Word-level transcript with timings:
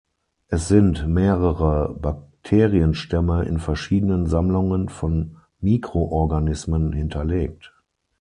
Es 0.47 0.67
sind 0.67 1.07
mehrere 1.07 1.93
Bakterienstämme 2.01 3.43
in 3.45 3.59
verschiedenen 3.59 4.25
Sammlungen 4.25 4.89
von 4.89 5.37
Mikroorganismen 5.59 6.91
hinterlegt. 6.91 7.71